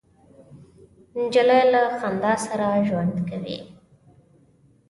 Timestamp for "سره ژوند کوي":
2.45-3.57